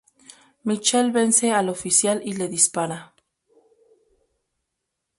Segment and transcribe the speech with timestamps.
[0.63, 3.13] Michael vence al oficial y le dispara.